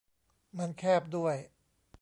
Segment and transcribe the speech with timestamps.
[0.57, 1.35] มันแคบด้วย